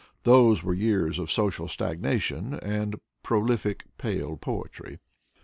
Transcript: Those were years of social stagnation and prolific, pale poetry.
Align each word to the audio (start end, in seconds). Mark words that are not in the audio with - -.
Those 0.23 0.63
were 0.63 0.73
years 0.73 1.19
of 1.19 1.31
social 1.31 1.67
stagnation 1.67 2.55
and 2.55 2.95
prolific, 3.21 3.83
pale 3.99 4.35
poetry. 4.35 4.97